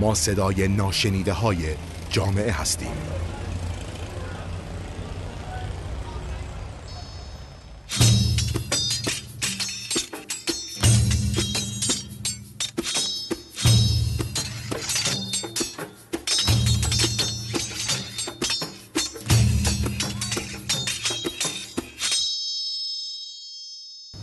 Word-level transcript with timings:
ما 0.00 0.14
صدای 0.14 0.68
ناشنیده 0.68 1.32
های 1.32 1.56
جامعه 2.10 2.52
هستیم. 2.52 2.88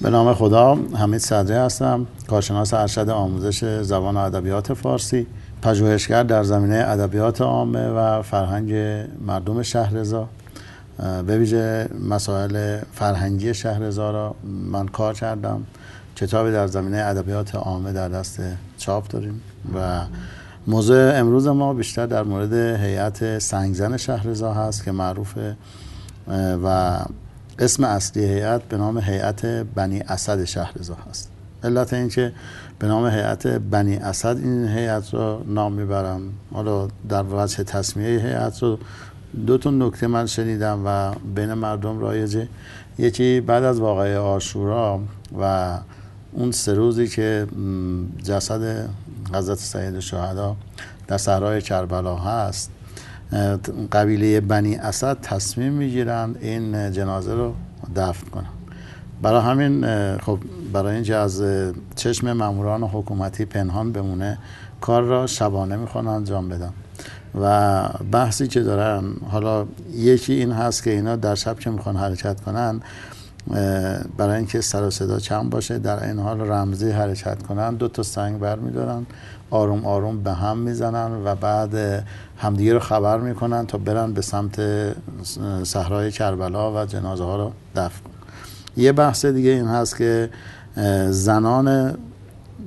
به 0.02 0.10
نام 0.10 0.34
خدا 0.34 0.76
حمید 0.76 1.20
صدری 1.20 1.58
هستم 1.58 2.08
کارشناس 2.28 2.74
ارشد 2.74 3.10
آموزش 3.10 3.82
زبان 3.82 4.18
و 4.18 4.20
ادبیات 4.20 4.74
فارسی. 4.74 5.28
پژوهشگر 5.62 6.24
در 6.24 6.44
زمینه 6.44 6.76
ادبیات 6.76 7.42
عامه 7.42 7.88
و 7.88 8.22
فرهنگ 8.22 8.74
مردم 9.26 9.62
شهرزا 9.62 10.30
به 11.28 11.38
ویژه 11.38 11.90
مسائل 12.10 12.80
فرهنگی 12.94 13.54
شهرزا 13.54 14.12
را 14.12 14.36
من 14.72 14.88
کار 14.88 15.14
کردم. 15.14 15.64
کتابی 16.16 16.52
در 16.52 16.68
زمینه 16.68 16.98
ادبیات 16.98 17.56
عامه 17.56 17.94
در 17.94 18.10
دست 18.10 18.40
چاپ 18.78 19.08
داریم 19.08 19.42
و 19.76 20.02
موضوع 20.68 21.20
امروز 21.20 21.48
ما 21.48 21.74
بیشتر 21.74 22.06
در 22.06 22.24
مورد 22.24 22.54
هیئت 22.54 23.40
سنگزن 23.40 23.98
شهرزا 23.98 24.54
هست 24.54 24.84
که 24.84 24.92
معروفه 24.92 25.58
و 26.64 27.00
اسم 27.60 27.84
اصلی 27.84 28.26
هیئت 28.26 28.64
به 28.64 28.78
نام 28.78 28.98
هیئت 28.98 29.46
بنی 29.46 30.00
اسد 30.00 30.44
شهرزا 30.44 30.98
هست. 31.10 31.37
علت 31.64 31.94
اینکه 31.94 32.34
به 32.80 32.88
نام 32.88 33.08
هیئت 33.08 33.48
بنی 33.48 33.96
اسد 33.96 34.38
این 34.38 34.68
هیئت 34.68 35.14
رو 35.14 35.44
نام 35.48 35.74
می‌برم. 35.74 36.22
حالا 36.54 36.88
در 37.10 37.24
وجه 37.32 37.64
تصمیه 37.64 38.20
هیئت 38.20 38.64
رو 38.64 38.80
دو 39.48 39.58
تا 39.58 39.72
نکته 39.72 40.08
من 40.08 40.26
شنیدم 40.26 40.82
و 40.86 41.12
بین 41.36 41.54
مردم 41.54 42.00
رایجه 42.00 42.48
یکی 42.98 43.42
بعد 43.42 43.64
از 43.64 43.80
واقعه 43.80 44.18
آشورا 44.18 45.00
و 45.40 45.78
اون 46.32 46.52
سه 46.52 46.74
روزی 46.74 47.08
که 47.08 47.48
جسد 48.24 48.90
حضرت 49.34 49.58
سید 49.58 50.00
شهدا 50.00 50.56
در 51.08 51.18
صحرای 51.18 51.62
کربلا 51.62 52.16
هست 52.16 52.72
قبیله 53.92 54.42
بنی 54.42 54.76
اسد 54.76 55.22
تصمیم 55.22 55.74
می‌گیرند 55.74 56.38
این 56.42 56.92
جنازه 56.92 57.34
رو 57.34 57.54
دفن 57.96 58.30
کنن 58.30 58.57
برای 59.22 59.42
همین 59.42 59.86
خب 60.18 60.40
برای 60.74 60.96
اینکه 60.96 61.16
از 61.16 61.44
چشم 61.96 62.34
ماموران 62.34 62.84
حکومتی 62.84 63.46
پنهان 63.46 63.92
بمونه 63.92 64.38
کار 64.82 65.04
را 65.04 65.28
شبانه 65.28 65.76
می‌خوان 65.76 66.08
انجام 66.08 66.50
بدن. 66.50 66.74
و 67.42 67.84
بحثی 68.12 68.48
که 68.48 68.62
دارن 68.62 69.04
حالا 69.32 69.66
یکی 69.94 70.34
این 70.34 70.52
هست 70.52 70.84
که 70.84 70.90
اینا 70.90 71.16
در 71.16 71.36
شب 71.36 71.60
که 71.60 71.70
می‌خوان 71.70 71.96
حرکت 71.96 72.42
کنن 72.42 72.82
برای 74.18 74.38
اینکه 74.38 74.62
سر 74.62 74.84
و 74.84 74.90
صدا 74.90 75.20
کم 75.20 75.50
باشه 75.50 75.80
در 75.80 76.04
این 76.04 76.20
حال 76.20 76.42
رمزی 76.42 76.92
حرکت 76.92 77.44
کنن 77.44 77.76
دو 77.76 77.88
تا 77.88 78.04
سنگ 78.04 78.40
بر 78.40 78.56
میدارن 78.56 79.06
آروم 79.50 79.86
آروم 79.86 80.24
به 80.24 80.34
هم 80.34 80.58
می‌زنن 80.58 81.12
و 81.26 81.36
بعد 81.36 82.04
همدیگه 82.38 82.74
رو 82.74 82.80
خبر 82.80 83.18
می‌کنن 83.18 83.66
تا 83.66 83.78
برن 83.78 84.14
به 84.14 84.22
سمت 84.22 84.62
صحرای 85.64 86.12
کربلا 86.12 86.84
و 86.84 86.86
جنازه 86.86 87.24
ها 87.24 87.36
رو 87.36 87.52
دفن. 87.76 88.17
یه 88.78 88.92
بحث 88.92 89.26
دیگه 89.26 89.50
این 89.50 89.68
هست 89.68 89.98
که 89.98 90.30
زنان 91.10 91.98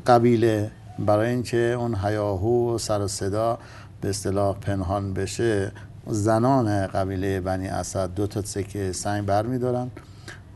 قبیله 0.06 0.70
برای 0.98 1.30
اینکه 1.30 1.56
اون 1.56 1.94
هیاهو 2.04 2.74
و 2.74 2.78
سر 2.78 3.00
و 3.00 3.08
صدا 3.08 3.58
به 4.00 4.08
اصطلاح 4.08 4.56
پنهان 4.60 5.14
بشه 5.14 5.72
زنان 6.06 6.86
قبیله 6.86 7.40
بنی 7.40 7.68
اسد 7.68 8.14
دو 8.14 8.26
تا 8.26 8.42
سکه 8.42 8.92
سنگ 8.92 9.26
بر 9.26 9.46
میدارن 9.46 9.90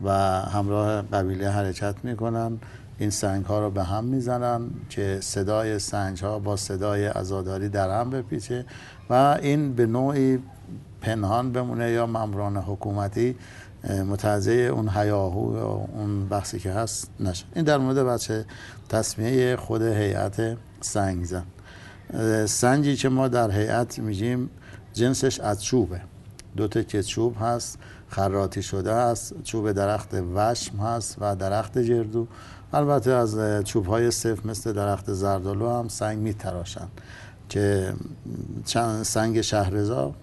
و 0.03 0.11
همراه 0.41 1.01
قبیله 1.01 1.49
حرکت 1.49 1.95
می‌کنن 2.03 2.57
این 2.97 3.09
سنگ 3.09 3.45
ها 3.45 3.59
رو 3.59 3.71
به 3.71 3.83
هم 3.83 4.03
می‌زنن 4.03 4.61
که 4.89 5.17
صدای 5.21 5.79
سنگ 5.79 6.17
ها 6.17 6.39
با 6.39 6.55
صدای 6.55 7.07
ازاداری 7.07 7.69
در 7.69 7.99
هم 7.99 8.09
بپیچه 8.09 8.65
و 9.09 9.13
این 9.41 9.73
به 9.73 9.85
نوعی 9.85 10.39
پنهان 11.01 11.51
بمونه 11.51 11.91
یا 11.91 12.05
ممران 12.05 12.57
حکومتی 12.57 13.35
متعزه 13.89 14.51
اون 14.51 14.89
هیاهو 14.89 15.57
یا 15.57 15.67
اون 15.67 16.27
بحثی 16.27 16.59
که 16.59 16.71
هست 16.71 17.09
نشه. 17.19 17.45
این 17.55 17.65
در 17.65 17.77
مورد 17.77 17.97
بچه 17.97 18.45
تصمیه 18.89 19.55
خود 19.55 19.81
هیئت 19.81 20.57
سنگ 20.81 21.25
زن. 21.25 21.45
سنگی 22.45 22.95
که 22.95 23.09
ما 23.09 23.27
در 23.27 23.51
هیئت 23.51 23.99
میگیم 23.99 24.49
جنسش 24.93 25.39
از 25.39 25.63
چوبه. 25.63 26.01
دو 26.57 26.67
که 26.67 27.03
چوب 27.03 27.35
هست 27.39 27.77
خراتی 28.09 28.63
شده 28.63 28.91
است 28.91 29.43
چوب 29.43 29.71
درخت 29.71 30.09
وشم 30.35 30.77
هست 30.77 31.17
و 31.19 31.35
درخت 31.35 31.77
جردو. 31.77 32.27
البته 32.73 33.11
از 33.11 33.39
چوب 33.63 33.85
های 33.85 34.11
صف 34.11 34.45
مثل 34.45 34.73
درخت 34.73 35.13
زردالو 35.13 35.69
هم 35.69 35.87
سنگ 35.87 36.17
می 36.17 36.33
تراشن 36.33 36.87
که 37.49 37.93
سنگ 39.03 39.41
شهرزا 39.41 40.13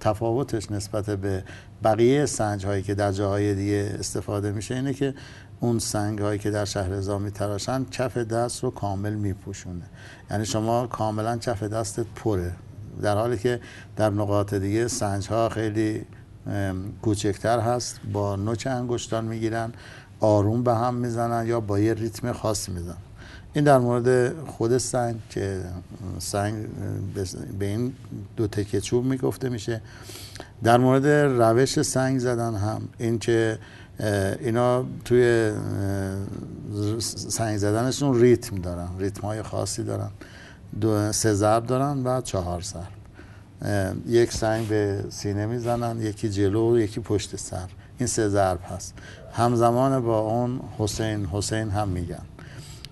تفاوتش 0.00 0.70
نسبت 0.70 1.10
به 1.10 1.44
بقیه 1.84 2.26
سنج 2.26 2.66
هایی 2.66 2.82
که 2.82 2.94
در 2.94 3.12
جاهای 3.12 3.54
دیگه 3.54 3.96
استفاده 3.98 4.52
میشه 4.52 4.74
اینه 4.74 4.94
که 4.94 5.14
اون 5.60 5.78
سنگ 5.78 6.18
هایی 6.18 6.38
که 6.38 6.50
در 6.50 6.64
شهرزا 6.64 7.18
میتراشن 7.18 7.84
کف 7.84 8.16
دست 8.16 8.64
رو 8.64 8.70
کامل 8.70 9.14
میپوشونه. 9.14 9.84
یعنی 10.30 10.44
شما 10.46 10.86
کاملا 10.86 11.36
کف 11.36 11.62
دستت 11.62 12.06
پره. 12.14 12.52
در 13.02 13.16
حالی 13.16 13.38
که 13.38 13.60
در 13.96 14.10
نقاط 14.10 14.54
دیگه 14.54 14.88
سنج 14.88 15.28
ها 15.28 15.48
خیلی 15.48 16.06
کوچکتر 17.02 17.60
هست 17.60 18.00
با 18.12 18.36
نوک 18.36 18.68
انگشتان 18.70 19.24
می‌گیرن 19.24 19.72
آروم 20.20 20.62
به 20.62 20.74
هم 20.74 20.94
می‌زنن 20.94 21.46
یا 21.46 21.60
با 21.60 21.78
یه 21.78 21.94
ریتم 21.94 22.32
خاص 22.32 22.68
می‌زنن. 22.68 22.96
این 23.54 23.64
در 23.64 23.78
مورد 23.78 24.38
خود 24.46 24.78
سنگ 24.78 25.16
که 25.30 25.60
سنگ 26.18 26.66
به 27.58 27.66
این 27.66 27.92
دو 28.36 28.46
تکه 28.46 28.80
چوب 28.80 29.04
می‌گفته 29.04 29.48
میشه. 29.48 29.80
در 30.62 30.78
مورد 30.78 31.06
روش 31.42 31.82
سنگ 31.82 32.18
زدن 32.18 32.54
هم 32.54 32.88
این 32.98 33.18
که 33.18 33.58
اینا 34.40 34.84
توی 35.04 35.52
سنگ 37.08 37.58
زدنشون 37.58 38.20
ریتم 38.20 38.56
دارن 38.56 38.88
ریتم 38.98 39.22
های 39.22 39.42
خاصی 39.42 39.82
دارن. 39.82 40.10
دو 40.80 41.12
سه 41.12 41.34
ضرب 41.34 41.66
دارن 41.66 42.04
و 42.04 42.20
چهار 42.20 42.62
ضرب. 42.62 42.92
یک 44.06 44.32
سنگ 44.32 44.68
به 44.68 45.04
سینه 45.10 45.46
می‌زنن 45.46 46.00
یکی 46.00 46.30
جلو 46.30 46.78
یکی 46.78 47.00
پشت 47.00 47.36
سر. 47.36 47.68
این 47.98 48.06
سه 48.06 48.28
ضرب 48.28 48.60
هست. 48.74 48.94
همزمان 49.32 50.00
با 50.00 50.18
اون 50.18 50.60
حسین 50.78 51.26
حسین 51.26 51.70
هم 51.70 51.88
میگن. 51.88 52.22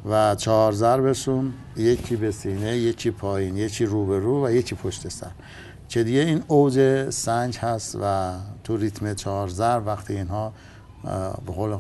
و 0.05 0.34
چهار 0.34 0.72
ضربشون 0.72 1.53
یکی 1.77 2.16
به 2.16 2.31
سینه 2.31 2.77
یکی 2.77 3.11
پایین 3.11 3.56
یکی 3.56 3.84
رو 3.84 4.06
به 4.06 4.19
رو 4.19 4.47
و 4.47 4.50
یکی 4.50 4.75
پشت 4.75 5.09
سر. 5.09 5.31
که 5.88 6.05
دیگه 6.05 6.21
این 6.21 6.43
اوج 6.49 7.11
سنج 7.11 7.59
هست 7.59 7.99
و 8.03 8.33
تو 8.65 8.77
ریتم 8.77 9.15
چهار 9.15 9.49
ضرب 9.49 9.87
وقتی 9.87 10.16
اینها 10.16 10.53
به 11.47 11.53
قول 11.53 11.77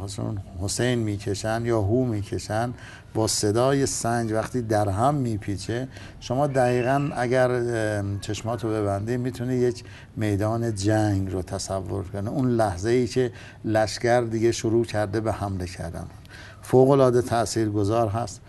حسین 0.60 0.98
می‌کشن 0.98 1.62
یا 1.64 1.80
هو 1.80 2.04
می‌کشن 2.04 2.74
با 3.14 3.26
صدای 3.26 3.86
سنج 3.86 4.32
وقتی 4.32 4.62
در 4.62 4.88
هم 4.88 5.14
میپیچه 5.14 5.88
شما 6.20 6.46
دقیقا 6.46 7.10
اگر 7.16 7.50
چشماتو 8.20 8.68
ببندی 8.68 9.16
می‌تونی 9.16 9.54
یک 9.54 9.84
میدان 10.16 10.74
جنگ 10.74 11.32
رو 11.32 11.42
تصور 11.42 12.04
کنه 12.04 12.30
اون 12.30 12.50
لحظه 12.50 12.90
ای 12.90 13.06
که 13.06 13.32
لشکر 13.64 14.20
دیگه 14.20 14.52
شروع 14.52 14.84
کرده 14.84 15.20
به 15.20 15.32
حمله 15.32 15.66
کردن. 15.66 16.06
فوق 16.70 16.90
العاده 16.90 17.22
تأثیر 17.22 17.68
گذار 17.68 18.08
هست. 18.08 18.40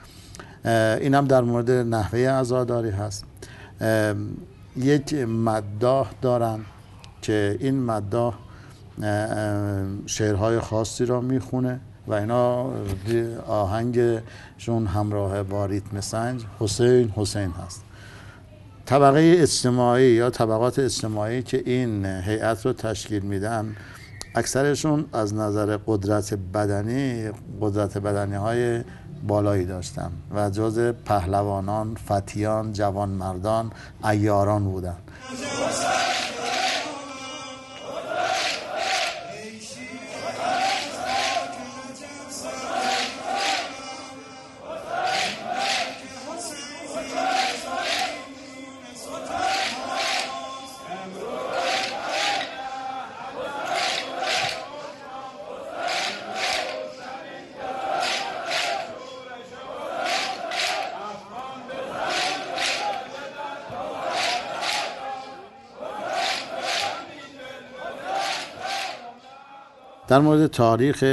این 1.02 1.14
هم 1.14 1.26
در 1.26 1.42
مورد 1.42 1.72
نحوه 1.72 2.20
ازاداری 2.20 2.90
هست. 2.90 3.26
یک 4.78 5.14
مداح 5.14 6.12
دارن 6.22 6.60
که 7.22 7.58
این 7.60 7.84
مداح 7.84 8.34
شعرهای 10.06 10.60
خاصی 10.60 11.06
را 11.06 11.22
می‌خونه 11.22 11.80
و 12.08 12.14
اینا 12.14 12.72
آهنگشون 13.48 14.86
همراه 14.88 15.44
با 15.44 15.66
ریتم 15.66 16.02
سنج 16.02 16.46
حسین 16.60 17.14
حسین 17.16 17.52
هست. 17.66 17.84
طبقه 18.86 19.36
اجتماعی 19.38 20.12
یا 20.12 20.30
طبقات 20.30 20.80
اجتماعی 20.80 21.44
که 21.44 21.64
این 21.66 22.06
هیئت 22.06 22.66
رو 22.66 22.74
تشکیل 22.74 23.24
میدن 23.24 23.76
اکثرشون 24.36 25.06
از 25.14 25.34
نظر 25.34 25.78
قدرت 25.88 26.34
بدنی 26.34 27.32
قدرت 27.62 27.98
بدنی 27.98 28.36
های 28.36 28.84
بالایی 29.28 29.66
داشتن 29.66 30.12
و 30.36 30.50
جز 30.50 30.80
پهلوانان، 31.06 31.96
فتیان، 31.96 32.74
جوانمردان، 32.74 33.72
ایاران 34.04 34.64
بودن. 34.64 34.98
در 70.12 70.20
مورد 70.20 70.48
تاریخ 70.48 71.04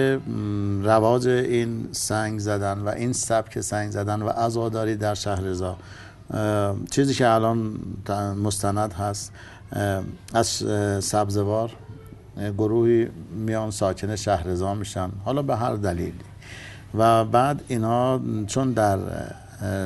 رواج 0.83 1.29
این 1.29 1.89
سنگ 1.93 2.39
زدن 2.39 2.79
و 2.79 2.89
این 2.89 3.13
سبک 3.13 3.61
سنگ 3.61 3.91
زدن 3.91 4.23
و 4.23 4.29
عزاداری 4.29 4.97
در 4.97 5.15
شهرزا 5.15 5.77
چیزی 6.91 7.15
که 7.15 7.29
الان 7.29 7.79
مستند 8.43 8.93
هست 8.93 9.33
از 10.35 10.47
سبزوار 11.05 11.71
گروهی 12.59 13.09
میان 13.47 13.71
ساکن 13.71 14.17
شهرزا 14.17 14.75
میشن 14.75 15.11
حالا 15.25 15.43
به 15.43 15.57
هر 15.57 15.75
دلیلی. 15.75 16.21
و 16.95 17.25
بعد 17.25 17.63
اینا 17.69 18.21
چون 18.47 18.73
در 18.73 18.99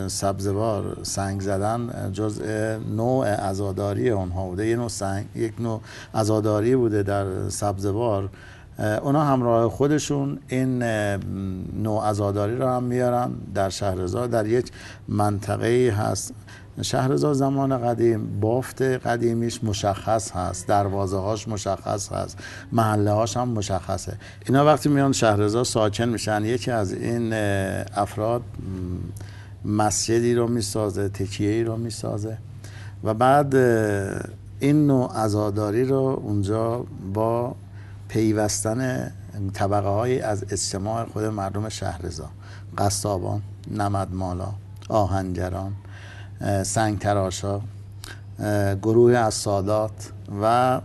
سبزوار 0.08 0.96
سنگ 1.02 1.40
زدن 1.40 2.10
جز 2.12 2.40
نوع 2.96 3.26
ازاداری 3.26 4.10
اونها 4.10 4.46
بوده 4.46 4.66
یه 4.66 4.76
نوع 4.76 4.88
سنگ 4.88 5.26
یک 5.34 5.60
نوع 5.60 5.80
ازاداری 6.14 6.76
بوده 6.76 7.02
در 7.02 7.48
سبزوار. 7.48 8.28
اونا 8.78 9.24
همراه 9.24 9.68
خودشون 9.68 10.38
این 10.48 10.82
نوع 11.82 12.04
ازاداری 12.04 12.56
رو 12.56 12.68
هم 12.68 12.82
میارن 12.82 13.30
در 13.54 13.68
شهرزار 13.68 14.26
در 14.26 14.46
یک 14.46 14.70
منطقه 15.08 15.94
هست. 15.98 16.34
شهرزار 16.82 17.34
زمان 17.34 17.78
قدیم 17.78 18.40
بافت 18.40 18.82
قدیمیش 18.82 19.64
مشخص 19.64 20.30
هست 20.30 20.68
دروازه 20.68 21.16
هاش 21.16 21.48
مشخص 21.48 22.12
هست 22.12 22.38
محله 22.72 23.10
هاش 23.10 23.36
هم 23.36 23.48
مشخصه. 23.48 24.16
اینا 24.46 24.64
وقتی 24.64 24.88
میان 24.88 25.12
شهرزار 25.12 25.64
ساکن 25.64 26.04
میشن 26.04 26.44
یکی 26.44 26.70
از 26.70 26.92
این 26.92 27.32
افراد 27.96 28.42
مسجدی 29.64 30.34
رو 30.34 30.48
می‌سازه 30.48 31.08
تکیه 31.08 31.50
ای 31.50 31.64
رو 31.64 31.76
می‌سازه 31.76 32.38
و 33.04 33.14
بعد 33.14 33.54
این 34.60 34.86
نوع 34.86 35.16
ازاداری 35.16 35.84
رو 35.84 36.20
اونجا 36.24 36.86
با 37.14 37.54
پیوستن 38.12 39.10
طبقه 39.52 39.88
های 39.88 40.20
از 40.20 40.44
اجتماع 40.50 41.04
خود 41.04 41.24
مردم 41.24 41.68
شهرزا. 41.68 42.30
قصابان 42.78 43.42
نمدمالا 43.70 44.48
آهنگران 44.88 45.72
سنگ 46.62 46.98
تراشا 46.98 47.60
گروه 48.82 49.12
از 49.12 49.34
سادات 49.34 50.12
و 50.42 50.80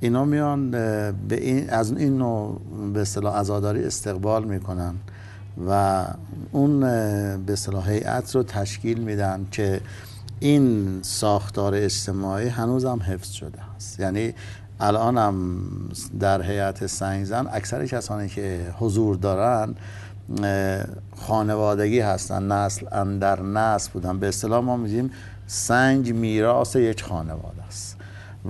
اینا 0.00 0.24
میان 0.24 0.70
به 0.70 1.16
این 1.30 1.70
از 1.70 1.92
این 1.92 2.18
نوع 2.18 2.60
به 2.94 3.00
اصطلاح 3.00 3.38
عزاداری 3.38 3.84
استقبال 3.84 4.44
می‌کنن 4.44 4.94
و 5.68 6.04
اون 6.52 6.80
به 7.46 7.52
اصطلاح 7.52 7.90
هیئت 7.90 8.34
رو 8.34 8.42
تشکیل 8.42 9.00
میدن 9.00 9.46
که 9.50 9.80
این 10.40 10.98
ساختار 11.02 11.74
اجتماعی 11.74 12.48
هنوز 12.48 12.84
هم 12.84 13.02
حفظ 13.02 13.30
شده 13.30 13.58
است. 13.76 14.00
یعنی 14.00 14.34
الان 14.80 15.18
هم 15.18 15.60
در 16.20 16.42
هیئت 16.42 16.86
سنگزن 16.86 17.48
اکثر 17.52 17.86
کسانی 17.86 18.28
که 18.28 18.74
حضور 18.78 19.16
دارن 19.16 19.74
خانوادگی 21.16 22.00
هستن 22.00 22.52
نسل 22.52 22.86
اندر 22.92 23.42
نسل 23.42 23.90
بودن. 23.92 24.18
به 24.18 24.28
اصطلاح 24.28 24.64
ما 24.64 24.76
میگیم 24.76 25.10
سنگ 25.46 26.14
میراث 26.14 26.76
یک 26.76 27.02
خانواده 27.02 27.62
است. 27.68 27.96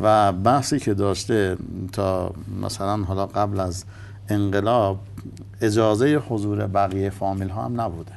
و 0.02 0.32
بحثی 0.32 0.78
که 0.78 0.94
داشته 0.94 1.56
تا 1.92 2.34
مثلا 2.62 2.96
حالا 2.96 3.26
قبل 3.26 3.60
از 3.60 3.84
انقلاب 4.28 4.98
اجازه 5.60 6.22
حضور 6.28 6.66
بقیه 6.66 7.10
فامیل 7.10 7.48
ها 7.48 7.64
هم 7.64 7.80
نبوده. 7.80 8.12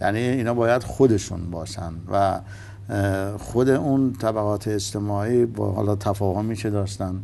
یعنی 0.00 0.18
اینا 0.18 0.54
باید 0.54 0.82
خودشون 0.82 1.50
باشن 1.50 1.92
و 2.12 2.40
خود 3.38 3.68
اون 3.68 4.12
طبقات 4.12 4.68
اجتماعی 4.68 5.46
با 5.46 5.72
حالا 5.72 5.96
تفاهمی 5.96 6.56
که 6.56 6.70
داشتن 6.70 7.20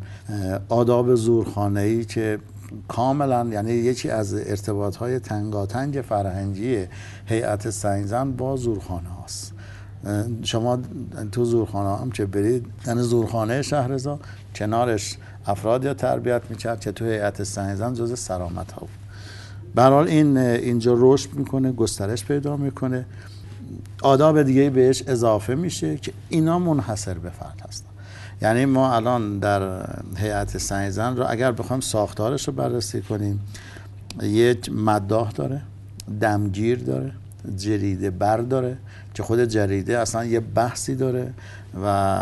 آداب 0.69 1.15
زورخانه 1.15 1.81
ای 1.81 2.05
که 2.05 2.39
کاملا 2.89 3.49
یعنی 3.53 3.73
یکی 3.73 4.11
از 4.11 4.35
ارتباط 4.35 4.97
های 4.97 5.19
تنگاتنگ 5.19 6.05
فرهنگی 6.09 6.87
هیئت 7.27 7.71
سنگزن 7.71 8.33
با 8.33 8.57
زورخانه 8.57 9.09
هاست. 9.09 9.53
شما 10.43 10.79
تو 11.33 11.45
زورخانه 11.45 12.03
هم 12.03 12.11
که 12.11 12.27
برید؟ 12.27 12.67
یعنی 12.87 13.03
زورخانه 13.03 13.63
شهرزا 13.63 14.19
کنارش 14.55 15.17
افراد 15.47 15.85
یا 15.85 15.95
تربیت 15.95 16.43
می‌کرد 16.51 16.81
که 16.81 16.93
تو 16.93 17.05
هیئت 17.05 17.43
سنگزن 17.43 17.95
جز 17.95 18.19
سرامت 18.19 18.73
ها 18.73 18.81
بود 18.81 18.91
برحال 19.75 20.09
این 20.09 20.37
اینجا 20.37 20.95
رشد 20.99 21.35
می‌کنه 21.35 21.73
گسترش 21.73 22.25
پیدا 22.25 22.57
می‌کنه. 22.57 23.07
آداب 24.03 24.43
دیگه 24.43 24.71
بهش 24.71 25.03
اضافه 25.07 25.55
میشه 25.55 25.97
که 25.97 26.13
اینا 26.29 26.59
منحصر 26.59 27.15
به 27.15 27.31
فرد 27.31 27.63
هستن. 27.69 27.89
یعنی 28.43 28.65
ما 28.65 28.95
الان 28.95 29.39
در 29.39 29.87
هیئت 30.17 30.59
سنگزن 30.59 31.17
رو 31.17 31.25
اگر 31.29 31.53
بخوایم 31.53 31.81
ساختارش 31.81 32.49
رو 32.49 32.55
بررسی 32.55 33.03
کنیم 33.03 33.41
یک 34.23 34.73
مداح 34.73 35.31
داره 35.31 35.61
دمگیر 36.21 36.79
داره 36.79 37.13
جریده 37.57 38.11
بر 38.11 38.37
داره 38.37 38.79
که 39.15 39.23
خود 39.23 39.45
جریده 39.45 39.99
اصلا 39.99 40.25
یه 40.25 40.41
بحثی 40.41 40.95
داره 40.95 41.33
و 41.85 42.19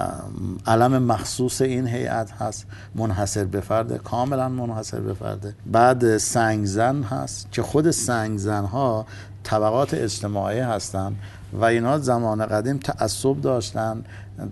علم 0.66 1.02
مخصوص 1.02 1.60
این 1.60 1.86
هیئت 1.86 2.32
هست 2.32 2.66
منحصر 2.94 3.44
به 3.44 3.60
فرده 3.60 3.98
کاملا 3.98 4.48
منحصر 4.48 5.00
به 5.00 5.14
فرده 5.14 5.54
بعد 5.66 6.16
سنگزن 6.16 7.02
هست 7.02 7.52
که 7.52 7.62
خود 7.62 7.90
سنگزن 7.90 8.64
ها 8.64 9.06
طبقات 9.42 9.94
اجتماعی 9.94 10.58
هستن 10.58 11.16
و 11.56 11.64
اینا 11.64 11.98
زمان 11.98 12.46
قدیم 12.46 12.78
تعصب 12.78 13.40
داشتن 13.40 14.04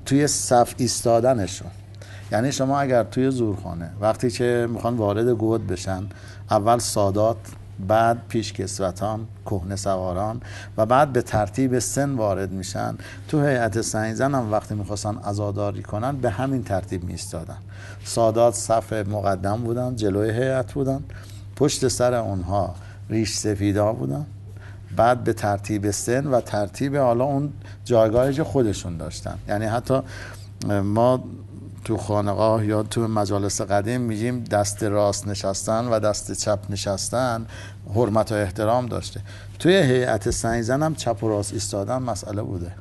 توی 0.06 0.26
صف 0.26 0.74
ایستادنشون. 0.76 1.70
یعنی 2.32 2.52
شما 2.52 2.80
اگر 2.80 3.04
توی 3.04 3.30
زورخانه 3.30 3.90
وقتی 4.00 4.30
که 4.30 4.68
می‌خوان 4.70 4.96
وارد 4.96 5.28
گود 5.28 5.66
بشن 5.66 6.02
اول 6.50 6.78
سادات 6.78 7.36
بعد 7.88 8.18
پیشکسوتان 8.28 9.26
کهنه 9.46 9.76
سواران 9.76 10.40
و 10.76 10.86
بعد 10.86 11.12
به 11.12 11.23
ترتیب 11.23 11.78
سن 11.78 12.14
وارد 12.14 12.52
میشن 12.52 12.94
تو 13.28 13.42
هیئت 13.42 13.80
سنگزن 13.80 14.34
هم 14.34 14.52
وقتی 14.52 14.75
می‌خواستن 14.75 15.18
ازاداری 15.25 15.82
کنن 15.82 16.16
به 16.16 16.30
همین 16.30 16.62
ترتیب 16.62 17.04
میستادن 17.04 17.58
سادات 18.04 18.54
صف 18.54 18.92
مقدم 18.92 19.56
بودن 19.56 19.96
جلوی 19.96 20.30
هیئت 20.30 20.73
بودن 20.73 21.04
پشت 21.56 21.88
سر 21.88 22.14
اونها 22.14 22.75
ریش 23.11 23.34
سفیدا 23.34 23.92
بودن. 23.92 24.26
بعد 24.96 25.24
به 25.24 25.32
ترتیب 25.32 25.90
سن 25.90 26.26
و 26.26 26.40
ترتیب 26.40 26.96
حالا 26.96 27.24
اون 27.24 27.52
جایگاهی 27.84 28.42
خودشون 28.42 28.96
داشتن. 28.96 29.38
یعنی 29.48 29.64
حتی 29.64 30.00
ما 30.84 31.24
تو 31.84 31.96
خانقاه 31.96 32.66
یا 32.66 32.82
تو 32.82 33.08
مجالس 33.08 33.60
قدیم 33.60 34.00
میگیم 34.00 34.44
دست 34.44 34.82
راست 34.82 35.28
نشستن 35.28 35.84
و 35.84 35.98
دست 35.98 36.32
چپ 36.32 36.58
نشستن 36.70 37.46
حرمت 37.94 38.32
و 38.32 38.34
احترام 38.34 38.86
داشته. 38.86 39.20
توی 39.58 39.76
هیئت 39.76 40.30
سنگزن 40.30 40.82
هم 40.82 40.94
چپ 40.94 41.24
و 41.24 41.28
راست 41.28 41.52
ایستادن 41.52 41.98
مسئله 41.98 42.42
بوده. 42.42 42.72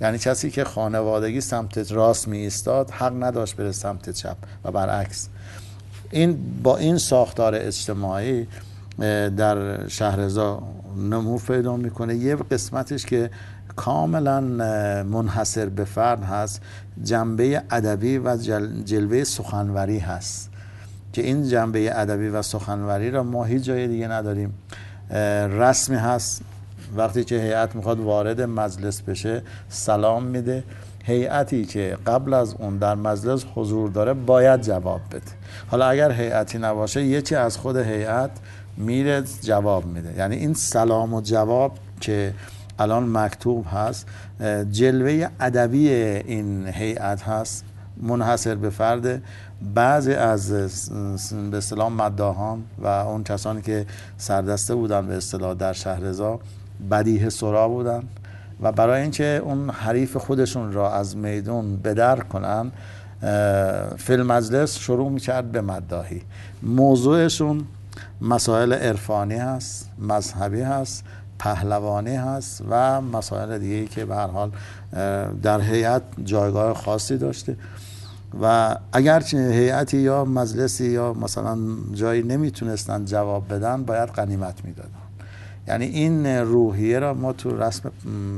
یعنی 0.00 0.18
کسی 0.18 0.50
که 0.50 0.64
خانوادگی 0.64 1.40
سمت 1.40 1.92
راست 1.92 2.28
می 2.28 2.38
ایستاد 2.38 2.90
حق 2.90 3.22
نداشت 3.24 3.56
بره 3.56 3.72
سمت 3.72 4.10
چپ 4.10 4.36
و 4.64 4.70
برعکس. 4.70 5.28
این 6.10 6.38
با 6.62 6.76
این 6.76 6.98
ساختار 6.98 7.54
اجتماعی 7.54 8.46
در 9.36 9.88
شهرزا 9.88 10.62
نمو 10.96 11.38
پیدا 11.38 11.76
می‌کنه. 11.76 12.14
یه 12.14 12.36
قسمتش 12.36 13.06
که 13.06 13.30
کاملا 13.76 14.40
منحصر 15.02 15.66
به 15.66 15.84
فرد 15.84 16.22
هست 16.22 16.62
جنبه 17.02 17.62
ادبی 17.70 18.18
و 18.18 18.36
جلوه 18.84 19.24
سخنوری 19.24 19.98
هست. 19.98 20.50
که 21.12 21.22
این 21.22 21.48
جنبه 21.48 22.00
ادبی 22.00 22.28
و 22.28 22.42
سخنوری 22.42 23.10
را 23.10 23.22
ما 23.22 23.44
هیچ 23.44 23.62
جای 23.62 23.88
دیگه 23.88 24.08
نداریم. 24.08 24.54
رسمی 25.58 25.96
هست. 25.96 26.42
وقتی 26.96 27.24
که 27.24 27.34
هیئت 27.34 27.76
می‌خواد 27.76 28.00
وارد 28.00 28.40
مجلس 28.40 29.02
بشه 29.02 29.42
سلام 29.68 30.24
میده. 30.24 30.64
هیئتی 31.04 31.64
که 31.64 31.96
قبل 32.06 32.34
از 32.34 32.54
اون 32.58 32.76
در 32.76 32.94
مجلس 32.94 33.44
حضور 33.54 33.90
داره 33.90 34.14
باید 34.14 34.60
جواب 34.60 35.00
بده. 35.10 35.22
حالا 35.68 35.86
اگر 35.86 36.12
هیئتی 36.12 36.58
نباشه 36.58 37.02
یکی 37.02 37.34
از 37.34 37.56
خود 37.56 37.76
هیئت 37.76 38.30
میره 38.76 39.22
جواب 39.42 39.86
میده. 39.86 40.14
یعنی 40.18 40.36
این 40.36 40.54
سلام 40.54 41.14
و 41.14 41.20
جواب 41.20 41.72
که 42.00 42.34
الان 42.78 43.16
مکتوب 43.16 43.66
هست 43.72 44.06
جلوه 44.70 45.28
ادبی 45.40 45.88
این 45.88 46.66
هیئت 46.66 47.22
هست 47.22 47.64
منحصر 48.02 48.54
به 48.54 48.70
فرد. 48.70 49.22
بعضی 49.74 50.14
از 50.14 50.52
به 51.50 51.56
اصطلاح 51.56 51.88
مداهان 51.88 52.64
و 52.78 52.86
اون 52.86 53.24
کسانی 53.24 53.62
که 53.62 53.86
سردسته 54.16 54.74
بودن 54.74 55.06
به 55.06 55.16
اصطلاح 55.16 55.54
در 55.54 55.72
شهرزا 55.72 56.40
بدیه 56.90 57.28
سرا 57.28 57.68
بودن 57.68 58.02
و 58.60 58.72
برای 58.72 59.02
اینکه 59.02 59.40
اون 59.44 59.70
حریف 59.70 60.16
خودشون 60.16 60.72
را 60.72 60.94
از 60.94 61.16
میدون 61.16 61.76
بدر 61.76 62.20
کنن 62.20 62.72
فیلم 63.96 64.26
مجلس 64.26 64.78
شروع 64.78 65.10
می‌کرد 65.10 65.52
به 65.52 65.60
مداهی. 65.60 66.22
موضوعشون 66.62 67.64
مسائل 68.20 68.72
عرفانی 68.72 69.34
هست 69.34 69.90
مذهبی 69.98 70.60
هست 70.60 71.04
پهلوانی 71.38 72.16
هست 72.16 72.62
و 72.70 73.00
مسائل 73.00 73.58
دیگه 73.58 73.86
که 73.86 74.04
به 74.04 74.16
هر 74.16 74.26
حال 74.26 74.50
در 75.42 75.60
هیئت 75.60 76.02
جایگاه 76.24 76.74
خاصی 76.74 77.18
داشته. 77.18 77.56
و 78.42 78.76
اگر 78.92 79.22
هیئتی 79.32 79.98
یا 79.98 80.24
مجلسی 80.24 80.86
یا 80.90 81.12
مثلا 81.12 81.58
جایی 81.94 82.22
نمی‌تونستن 82.22 83.04
جواب 83.04 83.54
بدن 83.54 83.84
باید 83.84 84.08
قنیمت 84.08 84.64
می‌دادن. 84.64 84.88
یعنی 85.68 85.84
این 85.84 86.26
روحیه 86.26 86.98
را 86.98 87.14
ما 87.14 87.32
تو 87.32 87.56
رسم 87.62 87.90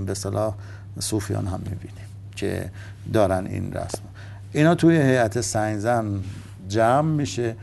به 0.07 0.14
صلاح 0.14 0.54
صوفیان 0.99 1.47
هم 1.47 1.61
می‌بینیم 1.64 2.07
که 2.37 2.71
دارن 3.12 3.47
این 3.47 3.73
رسم. 3.73 4.02
اینا 4.52 4.75
توی 4.75 4.97
هیئت 4.97 5.40
سنگزن 5.40 6.21
جمع 6.69 7.00
میشه. 7.00 7.57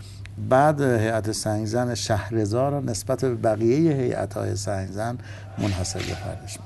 بعد 0.50 0.82
هیئت 0.82 1.32
سنگزن 1.32 1.96
شهرزار 1.96 2.72
را 2.72 2.80
نسبت 2.80 3.26
به 3.26 3.36
بقیه 3.36 3.92
هیئت 3.92 4.34
های 4.34 4.56
سنگزن 4.56 5.18
منحصر 5.58 6.00
به 6.00 6.16
فردش 6.16 6.58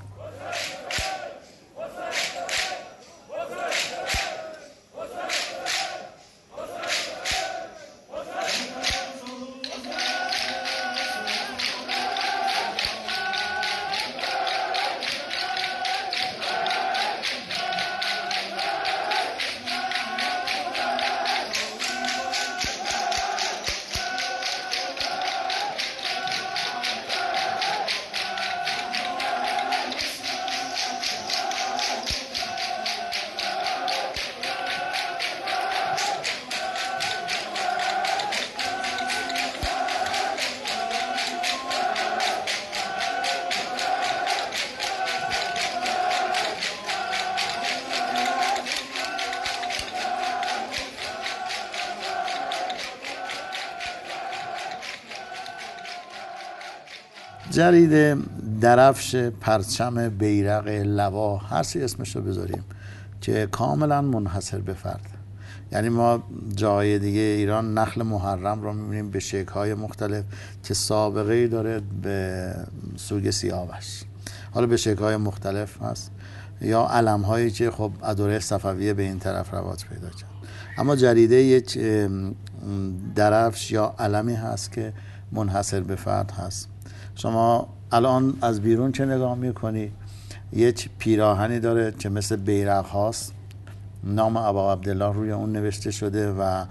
جرید 57.54 58.18
درفش 58.62 59.16
پرچم 59.16 60.10
بیرق 60.10 60.68
لوا 60.68 61.38
هر 61.38 61.64
سی 61.64 61.82
اسمش 61.82 62.16
رو 62.16 62.22
بذاریم 62.22 62.64
که 63.22 63.48
کاملا 63.52 64.02
منحصر 64.02 64.60
به 64.60 64.74
فرد. 64.74 65.06
یعنی 65.72 65.90
ما 65.90 66.24
جای 66.56 67.00
دیگه 67.00 67.20
ایران 67.20 67.78
نخل 67.78 68.04
محرم 68.04 68.62
رو 68.62 68.74
می‌بینیم 68.74 69.10
به 69.10 69.20
شکل 69.20 69.74
مختلف 69.74 70.24
که 70.64 70.74
سابقه 70.74 71.34
ای 71.34 71.48
داره 71.48 71.82
به 72.02 72.54
سوگ 72.96 73.30
سیاوش. 73.30 74.04
حالا 74.52 74.68
به 74.68 74.78
شکل 74.78 75.16
مختلف 75.16 75.82
هست. 75.82 76.12
یا 76.62 76.86
علم 76.86 77.22
هایی 77.22 77.52
که 77.52 77.72
خب 77.72 77.92
ادوره 78.04 78.40
صفویه 78.40 78.94
به 78.94 79.04
این 79.04 79.20
طرف 79.20 79.54
روات 79.54 79.86
پیدا 79.86 80.10
کرد. 80.10 80.30
اما 80.78 80.96
جریده 80.96 81.36
یک 81.36 81.80
درفش 83.16 83.72
یا 83.72 83.96
علمی 84.00 84.36
هست 84.36 84.72
که 84.72 84.94
منحصر 85.32 85.80
به 85.80 85.96
فرد 85.96 86.32
هست. 86.32 86.73
شما 87.16 87.68
الان 87.92 88.34
از 88.42 88.62
بیرون 88.62 88.92
چه 88.92 89.06
نگاه 89.06 89.36
می‌کنی؟ 89.36 89.92
یک 90.54 90.90
پیراهنی 90.98 91.60
داره 91.60 91.94
که 92.00 92.10
مثل 92.10 92.36
بیرق 92.36 92.86
هاست. 92.86 93.34
نام 94.04 94.38
ابا 94.38 94.74
عبدالله 94.74 95.14
روی 95.14 95.32
اون 95.32 95.52
نوشته 95.52 95.92
شده 95.92 96.32
و 96.32 96.66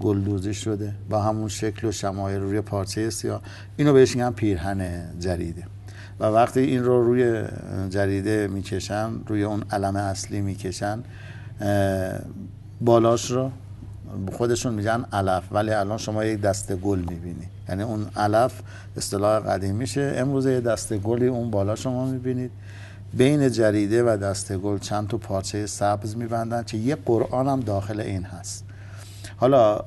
گلدوزی 0.00 0.54
شده 0.54 0.94
با 1.10 1.22
همون 1.22 1.48
شکل 1.48 1.88
و 1.88 1.92
شمایل 1.92 2.40
روی 2.40 2.60
پارچه 2.60 3.10
سیاه. 3.10 3.42
اینو 3.76 3.92
بهش 3.92 4.16
میگن 4.16 4.30
پیرهن 4.30 5.04
جریده. 5.20 5.64
و 6.20 6.24
وقتی 6.24 6.60
این 6.60 6.84
رو 6.84 7.04
روی 7.04 7.44
جریده 7.90 8.48
می‌کشن 8.48 9.10
روی 9.26 9.44
اون 9.44 9.62
علم 9.70 9.96
اصلی 9.96 10.40
می‌کشن 10.40 11.02
بالاش 12.80 13.30
رو 13.30 13.50
خودشون 14.32 14.74
میگن 14.74 15.04
علف 15.12 15.42
ولی 15.52 15.70
الان 15.70 15.98
شما 15.98 16.24
یک 16.24 16.40
دسته 16.40 16.76
گل 16.76 16.98
می‌بینی. 16.98 17.48
یعنی 17.68 17.82
اون 17.82 18.06
علف 18.16 18.52
اصطلاح 18.96 19.38
قدیم 19.38 19.74
میشه. 19.74 20.12
امروز 20.16 20.46
یه 20.46 20.60
دسته 20.60 20.98
گلی 20.98 21.26
اون 21.26 21.50
بالا 21.50 21.74
شما 21.74 22.06
می‌بینید. 22.06 22.50
بین 23.14 23.48
جریده 23.48 24.02
و 24.02 24.16
دسته 24.16 24.58
گل 24.58 24.78
چند 24.78 25.08
تا 25.08 25.16
پارچه 25.18 25.66
سبز 25.66 26.16
میبندن 26.16 26.62
که 26.62 26.76
یه 26.76 26.94
قرآن 26.94 27.48
هم 27.48 27.60
داخل 27.60 28.00
این 28.00 28.22
هست. 28.22 28.64
حالا 29.36 29.78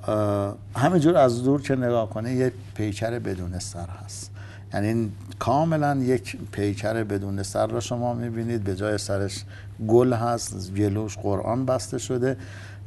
همینجور 0.76 1.18
از 1.18 1.44
دور 1.44 1.62
که 1.62 1.76
نگاه 1.76 2.10
کنه 2.10 2.34
یه 2.34 2.52
پیکر 2.76 3.20
بدون 3.20 3.60
سر 3.60 3.88
هست. 4.06 4.32
یعنی 4.74 5.12
کاملا 5.42 5.96
یک 5.96 6.38
پیکر 6.52 7.04
بدون 7.04 7.44
سر 7.44 7.68
را 7.68 7.80
شما 7.80 8.14
می‌بینید. 8.14 8.64
به 8.64 8.76
جای 8.76 8.98
سرش 8.98 9.44
گل 9.88 10.14
هست 10.14 10.72
جلوش 10.76 11.18
قرآن 11.18 11.66
بسته 11.66 11.98
شده 11.98 12.38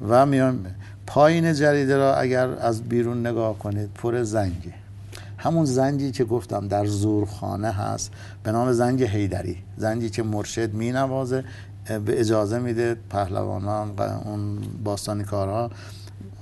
و 0.08 0.26
میان 0.26 0.66
پایین 1.06 1.52
جریده 1.52 1.96
را 1.96 2.14
اگر 2.14 2.48
از 2.48 2.82
بیرون 2.82 3.26
نگاه 3.26 3.58
کنید 3.58 3.90
پر 3.94 4.22
زنگه 4.22 4.74
همون 5.38 5.64
زنجی 5.64 6.12
که 6.12 6.24
گفتم 6.24 6.68
در 6.68 6.86
زورخانه 6.86 7.70
هست. 7.70 8.12
به 8.42 8.52
نام 8.52 8.72
زنگ 8.72 9.02
هیدری 9.02 9.56
زنجی 9.76 10.10
که 10.10 10.22
مرشد 10.22 10.74
می 10.74 10.92
نوازه 10.92 11.44
به 12.04 12.20
اجازه 12.20 12.58
میده 12.58 12.96
پهلوانان 13.10 13.98
اون 14.24 14.58
باستانی 14.84 15.24
کارها 15.24 15.70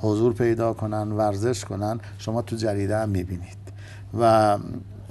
حضور 0.01 0.33
پیدا 0.33 0.73
کنن 0.73 1.13
ورزش 1.13 1.65
کنن. 1.65 2.01
شما 2.19 2.43
تو 2.43 2.57
جریده 2.57 2.99
هم 2.99 3.09
می‌بینید. 3.09 3.63
و 4.21 4.59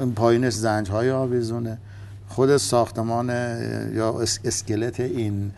پایینش 0.05 0.53
زنج 0.53 0.89
های 0.89 1.11
آویزونه 1.11 1.77
خود 2.27 2.57
ساختمان 2.57 3.29
یا 3.93 4.19
اسکلت 4.45 4.99
این 4.99 5.51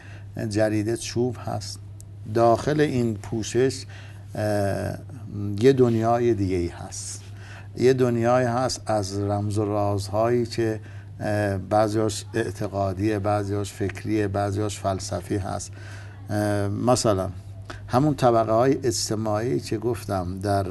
جریده 0.50 0.97
چوب 0.97 1.38
هست. 1.45 1.79
داخل 2.33 2.81
این 2.81 3.13
پوشش 3.13 3.85
یه 5.59 5.73
دنیای 5.77 6.33
دیگه 6.33 6.55
ای 6.55 6.67
هست. 6.67 7.21
یه 7.77 7.93
دنیای 7.93 8.45
هست 8.45 8.81
از 8.85 9.19
رمز 9.19 9.57
و 9.57 9.65
رازهایی 9.65 10.45
که 10.45 10.79
بعضیاش 11.69 12.25
اعتقادیه 12.33 13.19
بعضیاش 13.19 13.73
فکریه 13.73 14.27
بعضیاش 14.27 14.79
فلسفی 14.79 15.38
هست. 15.38 15.71
مثلا 16.85 17.29
همون 17.88 18.15
طبقه 18.15 18.51
های 18.51 18.77
اجتماعی 18.83 19.59
که 19.59 19.77
گفتم 19.77 20.39
در 20.39 20.65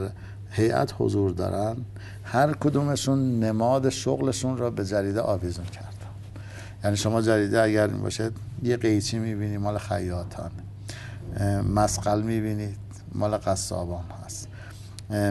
هیئت 0.53 0.95
حضور 0.99 1.31
دارن 1.31 1.77
هر 2.25 2.53
کدومشون 2.53 3.41
نماد 3.41 3.89
شغلشون 3.89 4.57
را 4.57 4.71
به 4.71 4.85
جریده 4.85 5.21
آویزون 5.21 5.65
کردن. 5.65 5.89
یعنی 6.85 6.97
شما 6.97 7.23
جریده 7.23 7.63
اگر 7.63 7.87
باشه 7.87 8.31
یه 8.63 8.77
قیچی 8.77 9.19
می‌بینید 9.19 9.61
مال 9.61 9.79
خیاطان. 9.79 10.51
مسقل 11.75 12.23
می‌بینید 12.23 12.79
مال 13.15 13.37
قصابان 13.37 14.05
هست. 14.25 14.49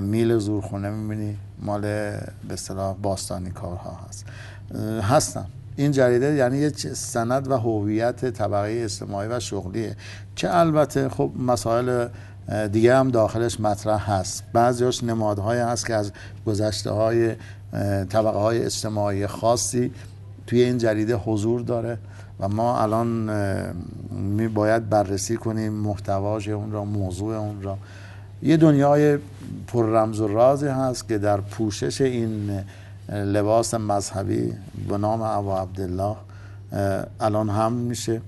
میل 0.02 0.38
زورخونه 0.38 0.90
می‌بینی 0.90 1.38
مال 1.60 1.82
به 1.82 2.54
اصطلاح 2.54 2.96
باستانی 2.96 3.52
کارها 3.52 4.00
هست. 4.08 4.26
هستن. 5.02 5.46
این 5.76 5.92
جریده 5.92 6.34
یعنی 6.34 6.58
یه 6.58 6.70
سند 6.94 7.52
و 7.52 7.58
هویت 7.58 8.26
طبقه 8.26 8.82
اجتماعی 8.84 9.30
و 9.30 9.40
شغلیه. 9.40 9.96
که 10.36 10.58
البته 10.58 11.10
خب 11.10 11.32
مسائل 11.40 12.08
دیگه 12.72 12.96
هم 12.96 13.10
داخلش 13.12 13.60
مطرح 13.60 14.12
هست. 14.12 14.44
بعضیاش 14.54 15.04
نمادهای 15.04 15.60
هست 15.60 15.86
که 15.86 15.96
از 15.96 16.12
گذشته 16.46 16.92
های 16.92 17.36
طبقه 18.10 18.40
های 18.40 18.66
اجتماعی 18.66 19.28
خاصی 19.28 19.92
توی 20.48 20.62
این 20.62 20.78
جریده 20.78 21.16
حضور 21.16 21.62
داره 21.62 21.98
و 22.40 22.48
ما 22.48 22.82
الان 22.82 23.08
می 24.12 24.48
باید 24.48 24.90
بررسی 24.90 25.38
کنیم 25.38 25.74
محتواش 25.74 26.48
اون 26.48 26.72
را 26.72 26.86
موضوع 26.86 27.36
اون 27.36 27.62
را. 27.62 27.78
یه 28.44 28.58
دنیای 28.58 29.18
پر 29.68 29.86
رمز 29.86 30.20
و 30.20 30.28
رازی 30.28 30.68
هست 30.68 31.08
که 31.08 31.18
در 31.18 31.42
پوشش 31.42 32.02
این 32.02 32.64
لباس 33.10 33.74
مذهبی 33.74 34.54
به 34.90 34.98
نام 34.98 35.22
ابا 35.22 35.62
عبدالله 35.62 36.16
الان 37.20 37.50
هم 37.50 37.74
میشه. 37.74 38.22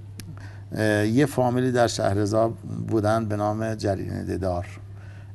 یه 1.14 1.26
فامیلی 1.26 1.72
در 1.72 1.88
شهرزاد 1.88 2.52
بودن 2.88 3.26
به 3.26 3.36
نام 3.36 3.76
جریده 3.76 4.38
دار 4.38 4.66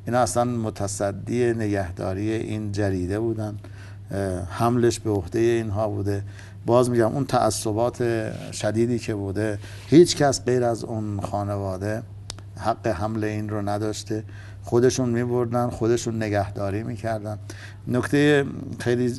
اینا 0.06 0.18
اصلا 0.18 0.44
متصدی 0.44 1.52
نگهداری 1.52 2.32
این 2.32 2.72
جریده 2.72 3.20
بودن. 3.20 3.56
حملش 4.50 5.00
به 5.00 5.10
عهده 5.10 5.38
اینها 5.38 5.88
بوده. 5.88 6.22
باز 6.66 6.90
میگم 6.90 7.14
اون 7.14 7.24
تعصبات 7.24 8.02
شدیدی 8.52 8.98
که 8.98 9.14
بوده 9.14 9.58
هیچ 9.86 10.16
کس 10.16 10.44
غیر 10.44 10.64
از 10.64 10.84
اون 10.84 11.20
خانواده 11.20 12.02
حق 12.56 12.86
حمل 12.86 13.24
این 13.24 13.48
رو 13.48 13.68
نداشته. 13.68 14.24
خودشون 14.62 15.08
میبردن 15.08 15.70
خودشون 15.70 16.22
نگهداری 16.22 16.82
می‌کردن. 16.82 17.38
نکته 17.86 18.44
خیلی 18.78 19.14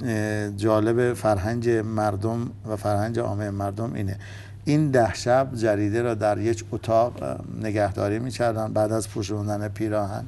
جالب 0.57 1.13
فرهنگ 1.13 1.69
مردم 1.69 2.51
و 2.69 2.75
فرهنگ 2.75 3.19
عامه 3.19 3.49
مردم 3.49 3.93
اینه. 3.93 4.17
این 4.69 4.91
ده 4.91 5.13
شب 5.13 5.47
جریده 5.55 6.01
را 6.01 6.13
در 6.13 6.37
یک 6.37 6.63
اتاق 6.71 7.41
نگهداری 7.61 8.19
می‌کردن 8.19 8.73
بعد 8.73 8.91
از 8.91 9.09
پوشوندن 9.09 9.67
پیراهن 9.67 10.25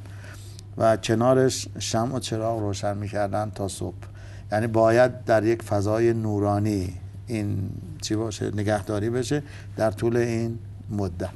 و 0.77 0.97
کنارش 0.97 1.67
شم 1.79 2.13
و 2.13 2.19
چراغ 2.19 2.59
روشن 2.59 2.97
می‌کردن 2.97 3.51
تا 3.55 3.67
صبح. 3.67 3.95
یعنی 4.51 4.67
باید 4.67 5.23
در 5.25 5.43
یک 5.43 5.61
فضای 5.61 6.13
نورانی 6.13 6.93
این 7.27 7.69
چی 8.01 8.15
باشه 8.15 8.51
نگهداری 8.55 9.09
بشه 9.09 9.43
در 9.77 9.91
طول 9.91 10.17
این 10.17 10.59
مدت. 10.89 11.29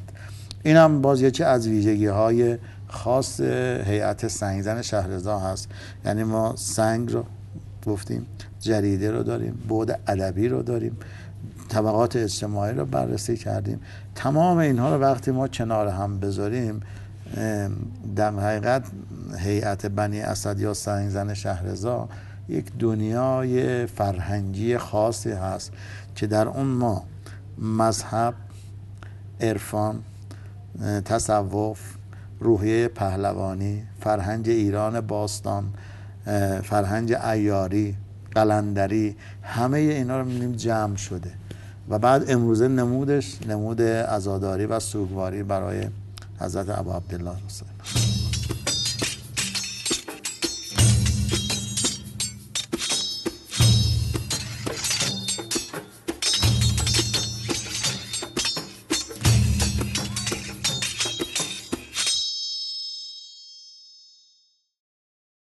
این 0.63 0.75
هم 0.75 1.01
باز 1.01 1.21
یکی 1.21 1.43
از 1.43 1.67
ویژگی 1.67 2.07
های 2.07 2.57
خاص 2.88 3.39
هیئت 3.39 4.27
سنگزن 4.27 4.81
شهرزا 4.81 5.39
هست. 5.39 5.69
یعنی 6.05 6.24
ما 6.24 6.55
سنگ 6.55 7.12
رو 7.12 7.25
گفتیم 7.85 8.25
جریده 8.59 9.12
رو 9.12 9.24
داریم 9.24 9.63
بود 9.67 9.91
ادبی 10.07 10.47
رو 10.47 10.62
داریم. 10.63 10.97
طبقات 11.75 12.15
اجتماعی 12.15 12.74
رو 12.74 12.86
بررسی 12.86 13.38
کردیم. 13.38 13.79
تمام 14.15 14.58
اینها 14.58 14.96
رو 14.96 15.01
وقتی 15.01 15.32
ما 15.32 15.48
کنار 15.48 15.88
هم 15.88 16.20
بذاریم 16.20 16.79
در 18.15 18.32
حقیقت 18.32 18.84
هیئت 19.39 19.86
بنی 19.86 20.22
اسد 20.22 20.60
یا 20.60 20.74
سنگزن 20.74 21.34
شهرزا 21.34 22.10
یک 22.50 22.65
دنیای 22.79 23.86
فرهنگی 23.86 24.77
خاصی 24.77 25.32
هست 25.32 25.72
که 26.15 26.27
در 26.27 26.48
اون 26.48 26.65
ما 26.65 27.03
مذهب 27.58 28.34
عرفان 29.41 30.03
تصوف 31.05 31.79
روحیه 32.39 32.88
پهلوانی 32.88 33.84
فرهنگ 34.00 34.50
ایران 34.50 35.01
باستان 35.01 35.63
فرهنگ 36.63 37.13
ایاری 37.13 37.96
قلندری 38.36 39.15
همه 39.44 39.77
اینا 39.77 40.20
رو 40.20 40.25
می‌بینیم 40.25 40.51
جمع 40.51 40.96
شده. 40.96 41.32
و 41.89 41.99
بعد 41.99 42.31
امروزه 42.31 42.67
نمودش 42.67 43.37
نمود 43.47 43.81
ازاداری 43.81 44.65
و 44.65 44.79
سوگواری 44.79 45.43
برای 45.43 45.87
حضرت 46.39 46.69
ابا 46.69 46.95
عبدالله 46.95 47.35
حسین. 47.47 48.14